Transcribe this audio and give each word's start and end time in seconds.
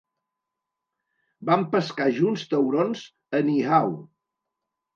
Vam 1.49 1.67
pescar 1.75 2.09
junts 2.21 2.47
taurons 2.55 3.07
a 3.41 3.45
Niihau. 3.53 3.97